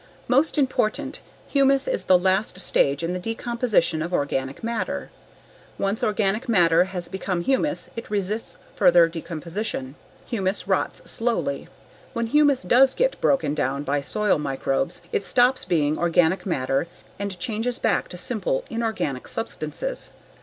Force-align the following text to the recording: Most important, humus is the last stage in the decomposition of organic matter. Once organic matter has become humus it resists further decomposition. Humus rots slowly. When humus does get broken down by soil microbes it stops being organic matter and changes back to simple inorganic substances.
Most 0.27 0.57
important, 0.57 1.21
humus 1.47 1.87
is 1.87 2.05
the 2.05 2.17
last 2.17 2.57
stage 2.57 3.03
in 3.03 3.13
the 3.13 3.19
decomposition 3.19 4.01
of 4.01 4.11
organic 4.11 4.63
matter. 4.63 5.11
Once 5.77 6.03
organic 6.03 6.49
matter 6.49 6.85
has 6.85 7.07
become 7.07 7.41
humus 7.41 7.91
it 7.95 8.09
resists 8.09 8.57
further 8.75 9.07
decomposition. 9.07 9.93
Humus 10.25 10.67
rots 10.67 11.07
slowly. 11.07 11.67
When 12.13 12.25
humus 12.25 12.63
does 12.63 12.95
get 12.95 13.21
broken 13.21 13.53
down 13.53 13.83
by 13.83 14.01
soil 14.01 14.39
microbes 14.39 15.03
it 15.11 15.23
stops 15.23 15.65
being 15.65 15.99
organic 15.99 16.47
matter 16.47 16.87
and 17.19 17.37
changes 17.37 17.77
back 17.77 18.07
to 18.07 18.17
simple 18.17 18.65
inorganic 18.71 19.27
substances. 19.27 20.09